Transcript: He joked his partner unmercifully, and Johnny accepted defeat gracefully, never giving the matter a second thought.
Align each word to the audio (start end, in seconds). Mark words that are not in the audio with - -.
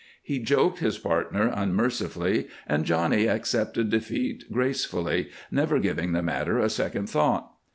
He 0.23 0.39
joked 0.39 0.79
his 0.79 0.97
partner 0.97 1.51
unmercifully, 1.53 2.47
and 2.65 2.85
Johnny 2.85 3.27
accepted 3.27 3.91
defeat 3.91 4.51
gracefully, 4.51 5.29
never 5.51 5.77
giving 5.77 6.11
the 6.13 6.23
matter 6.23 6.57
a 6.57 6.71
second 6.71 7.07
thought. 7.07 7.51